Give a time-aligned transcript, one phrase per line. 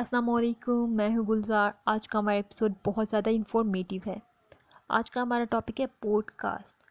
[0.00, 4.16] السلام علیکم میں ہوں گلزار آج کا ہمارا ایپیسوڈ بہت زیادہ انفارمیٹیو ہے
[4.98, 6.82] آج کا ہمارا ٹاپک ہے پوڈ کاسٹ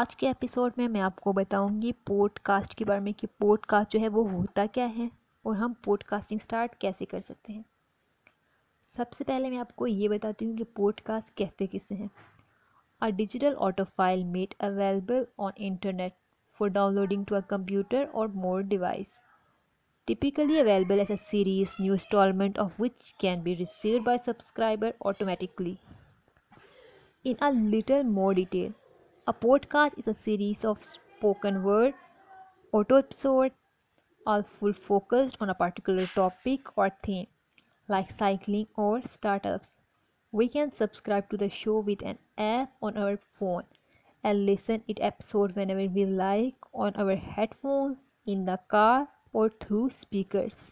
[0.00, 3.26] آج کے ایپیسوڈ میں میں آپ کو بتاؤں گی پوڈ کاسٹ کے بارے میں کہ
[3.38, 5.06] پوڈ کاسٹ جو ہے وہ ہوتا کیا ہے
[5.48, 7.62] اور ہم پوڈ کاسٹنگ اسٹارٹ کیسے کر سکتے ہیں
[8.96, 12.08] سب سے پہلے میں آپ کو یہ بتاتی ہوں کہ پوڈ کاسٹ کیسے کسے ہیں
[13.00, 16.12] a digital audio file made available on internet
[16.58, 19.18] for downloading to a computer or more device
[20.06, 25.78] typically available as a series, new installment of which can be received by subscriber automatically.
[27.24, 28.72] In a little more detail,
[29.26, 31.94] a podcast is a series of spoken word,
[32.70, 33.56] auto episodes,
[34.26, 37.26] all full focused on a particular topic or theme,
[37.88, 39.70] like cycling or startups.
[40.30, 43.64] We can subscribe to the show with an app on our phone
[44.22, 49.84] and listen it episode whenever we like on our headphones, in the car, اور through
[49.84, 50.70] speakers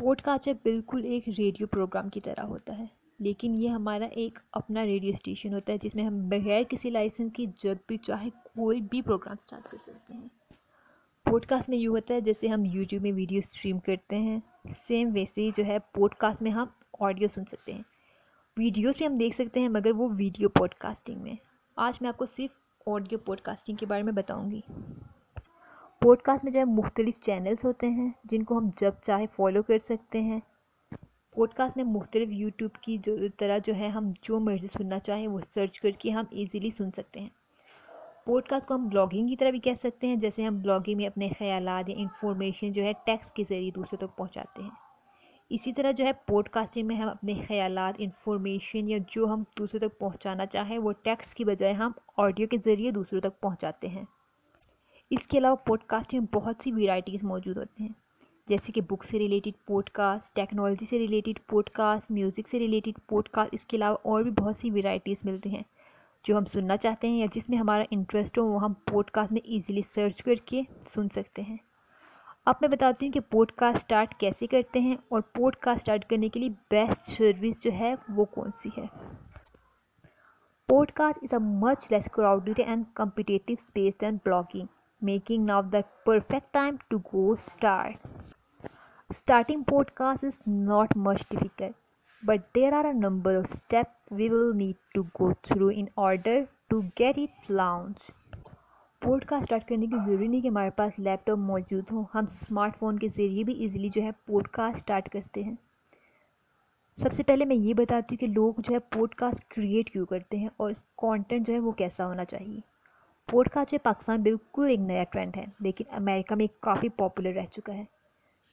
[0.00, 2.84] podcast بالکل ایک radio programme کی طرح ہوتا ہے
[3.24, 7.32] لیکن یہ ہمارا ایک اپنا ریڈیو اسٹیشن ہوتا ہے جس میں ہم بغیر کسی لائسنس
[7.36, 10.28] کی جب بھی چاہے کوئی بھی پروگرام اسٹارٹ کر سکتے ہیں
[11.28, 14.38] پوڈ کاسٹ میں یوں ہوتا ہے جیسے ہم یوٹیوب میں ویڈیو اسٹریم کرتے ہیں
[14.88, 16.66] سیم ویسے ہی جو ہے پوڈ کاسٹ میں ہم
[17.06, 17.82] آڈیو سن سکتے ہیں
[18.58, 21.34] ویڈیو بھی ہم دیکھ سکتے ہیں مگر وہ ویڈیو پوڈ کاسٹنگ میں
[21.86, 24.60] آج میں آپ کو صرف آڈیو پوڈ کاسٹنگ کے بارے میں بتاؤں گی
[26.04, 29.62] پوڈ کاسٹ میں جو ہے مختلف چینلس ہوتے ہیں جن کو ہم جب چاہے فالو
[29.68, 30.38] کر سکتے ہیں
[31.34, 35.26] پوڈ کاسٹ میں مختلف یوٹیوب کی جو طرح جو ہے ہم جو مرضی سننا چاہیں
[35.26, 37.28] وہ سرچ کر کے ہم ایزیلی سن سکتے ہیں
[38.26, 41.06] پوڈ کاسٹ کو ہم بلاگنگ کی طرح بھی کہہ سکتے ہیں جیسے ہم بلاگنگ میں
[41.06, 44.70] اپنے خیالات یا انفارمیشن جو ہے ٹیکس کے ذریعے دوسرے تک پہنچاتے ہیں
[45.58, 49.86] اسی طرح جو ہے پوڈ کاسٹنگ میں ہم اپنے خیالات انفارمیشن یا جو ہم دوسرے
[49.86, 51.92] تک پہنچانا چاہیں وہ ٹیکسٹ کی بجائے ہم
[52.28, 54.04] آڈیو کے ذریعے دوسروں تک پہنچاتے ہیں
[55.14, 57.88] اس کے علاوہ پوڈ کاسٹ میں بہت سی ورائٹیز موجود ہوتے ہیں
[58.48, 62.98] جیسے کہ بک سے ریلیٹڈ پوڈ کاسٹ ٹیکنالوجی سے ریلیٹیڈ پوڈ کاسٹ میوزک سے ریلیٹیڈ
[63.08, 65.62] پوڈ کاسٹ اس کے علاوہ اور بھی بہت سی ورائٹیز ملتی ہیں
[66.28, 69.32] جو ہم سننا چاہتے ہیں یا جس میں ہمارا انٹرسٹ ہو وہ ہم پوڈ کاسٹ
[69.32, 70.62] میں ایزیلی سرچ کر کے
[70.94, 71.56] سن سکتے ہیں
[72.50, 76.08] اب میں بتاتی ہوں کہ پوڈ کاسٹ اسٹارٹ کیسے کرتے ہیں اور پوڈ کاسٹ اسٹارٹ
[76.10, 78.86] کرنے کے لیے بیسٹ سروس جو ہے وہ کون سی ہے
[80.96, 84.66] podcast is a much less crowded and competitive space than blogging
[85.06, 87.96] making now the perfect time to go start.
[89.20, 91.74] Starting podcast is not much difficult,
[92.30, 96.36] but there are a number of steps we will need to go through in order
[96.74, 98.04] to get it launched.
[99.28, 102.78] Podcast start کرنے کی ضروری نہیں کہ ہمارے پاس لیپ top موجود ہوں ہم smart
[102.78, 105.54] phone کے ذریعے بھی ایزیلی جو ہے پوڈ کاسٹ اسٹارٹ کرتے ہیں
[107.02, 110.06] سب سے پہلے میں یہ بتاتی ہوں کہ لوگ جو ہے پوڈ کاسٹ کریٹ کیوں
[110.14, 110.72] کرتے ہیں اور
[111.02, 112.60] کانٹینٹ جو ہے وہ کیسا ہونا چاہیے
[113.30, 117.74] پوڈ کاسٹ پاکستان بالکل ایک نیا ٹرینڈ ہے لیکن امریکہ میں کافی پاپولر رہ چکا
[117.74, 117.84] ہے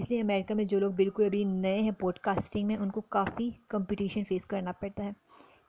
[0.00, 3.00] اس لیے امریکہ میں جو لوگ بالکل ابھی نئے ہیں پوڈ کاسٹنگ میں ان کو
[3.16, 5.10] کافی کمپٹیشن فیس کرنا پڑتا ہے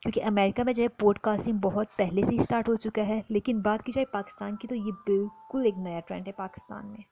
[0.02, 3.20] کیونکہ امریکہ میں جو ہے پوڈ کاسٹنگ بہت پہلے سے ہی اسٹارٹ ہو چکا ہے
[3.28, 7.02] لیکن بات کی جائے پاکستان کی تو یہ بالکل ایک نیا ٹرینڈ ہے پاکستان میں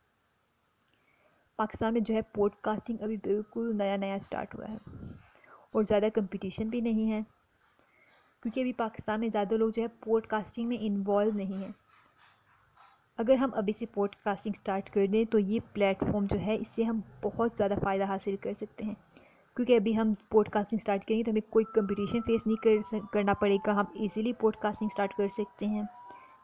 [1.57, 5.09] پاکستان میں جو ہے پوڈ کاسٹنگ ابھی بالکل نیا نیا اسٹارٹ ہوا ہے
[5.73, 7.21] اور زیادہ کمپٹیشن بھی نہیں ہے
[8.43, 11.71] کیونکہ ابھی پاکستان میں زیادہ لوگ جو ہے پوڈ کاسٹنگ میں انوالو نہیں ہیں
[13.23, 16.55] اگر ہم ابھی سے پوڈ کاسٹنگ اسٹارٹ کر دیں تو یہ پلیٹ فارم جو ہے
[16.61, 18.95] اس سے ہم بہت زیادہ فائدہ حاصل کر سکتے ہیں
[19.57, 23.35] کیونکہ ابھی ہم پوڈ کاسٹنگ اسٹارٹ کریں گے تو ہمیں کوئی کمپٹیشن فیس نہیں کرنا
[23.41, 25.83] پڑے گا ہم ایزیلی پوڈ کاسٹنگ اسٹارٹ کر سکتے ہیں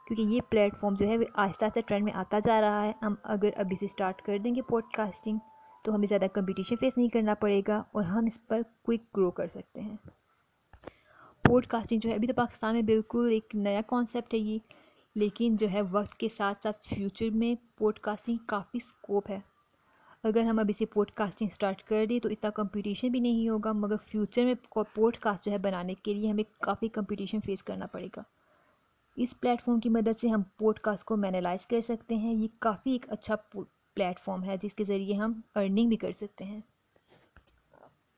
[0.07, 3.15] کیونکہ یہ پلیٹ فارم جو ہے آہستہ آہستہ ٹرینڈ میں آتا جا رہا ہے ہم
[3.37, 5.39] اگر ابھی سے اسٹارٹ کر دیں گے پوڈ کاسٹنگ
[5.85, 9.31] تو ہمیں زیادہ کمپٹیشن فیس نہیں کرنا پڑے گا اور ہم اس پر کوئک گرو
[9.41, 9.97] کر سکتے ہیں
[11.49, 14.59] پوڈ کاسٹنگ جو ہے ابھی تو پاکستان میں بالکل ایک نیا کانسیپٹ ہے یہ
[15.21, 19.39] لیکن جو ہے وقت کے ساتھ ساتھ فیوچر میں پوڈ کاسٹنگ کافی اسکوپ ہے
[20.29, 23.73] اگر ہم ابھی سے پوڈ کاسٹنگ اسٹارٹ کر دیں تو اتنا کمپٹیشن بھی نہیں ہوگا
[23.75, 24.55] مگر فیوچر میں
[24.95, 28.23] پوڈ کاسٹ جو ہے بنانے کے لیے ہمیں کافی کمپٹیشن فیس کرنا پڑے گا
[29.25, 32.49] اس پلیٹ فارم کی مدد سے ہم پوڈ کاسٹ کو مینالائز کر سکتے ہیں یہ
[32.69, 33.37] کافی ایک اچھا
[33.95, 36.61] پلیٹ فارم ہے جس کے ذریعے ہم ارننگ بھی کر سکتے ہیں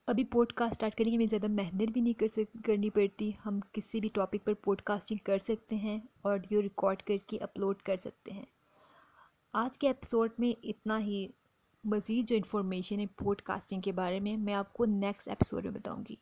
[0.09, 3.59] ابھی پوڈ کاسٹ اسٹارٹ کریں گے زیادہ محنت بھی نہیں کر سک کرنی پڑتی ہم
[3.73, 5.99] کسی بھی ٹاپک پر پوڈ کاسٹنگ کر سکتے ہیں
[6.31, 8.45] آڈیو ریکارڈ کر کے اپلوڈ کر سکتے ہیں
[9.63, 11.27] آج کے ایپیسوڈ میں اتنا ہی
[11.95, 15.73] مزید جو انفارمیشن ہے پوڈ کاسٹنگ کے بارے میں میں آپ کو نیکسٹ ایپیسوڈ میں
[15.73, 16.17] بتاؤں گی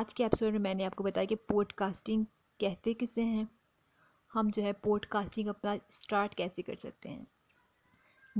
[0.00, 2.24] آج کے ایپیسوڈ میں میں نے آپ کو بتایا کہ پوڈ کاسٹنگ
[2.60, 3.44] کہتے کسے ہیں
[4.34, 7.24] ہم جو ہے پوڈ کاسٹنگ اپنا اسٹارٹ کیسے کر سکتے ہیں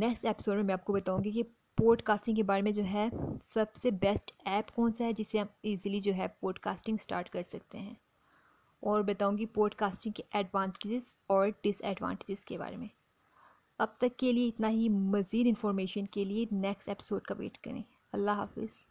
[0.01, 1.43] نیکسٹ ایپیسوڈ میں آپ کو بتاؤں گی کہ
[1.81, 3.07] پوڈ کاسٹنگ کے بارے میں جو ہے
[3.53, 7.29] سب سے بیسٹ ایپ کون سا ہے جسے ہم ایزیلی جو ہے پوڈ کاسٹنگ اسٹارٹ
[7.33, 7.95] کر سکتے ہیں
[8.91, 12.89] اور بتاؤں گی پوڈ کاسٹنگ کے ایڈوانٹیجز اور ڈس ایڈوانٹیجز کے بارے میں
[13.85, 17.83] اب تک کے لیے اتنا ہی مزید انفارمیشن کے لیے نیکسٹ ایپیسوڈ کا ویٹ کریں
[18.21, 18.90] اللہ حافظ